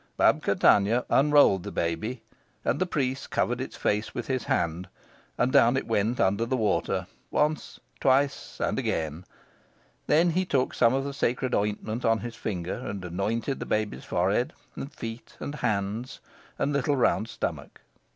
[0.17, 2.23] Babka Tanya unrolled the baby,
[2.65, 4.87] and the priest covered its face with his hand,
[5.37, 9.25] and down it went under the water, once, twice, and again.
[10.07, 14.03] Then he took some of the sacred ointment on his finger and anointed the baby's
[14.03, 16.19] forehead, and feet, and hands,
[16.57, 17.81] and little round stomach.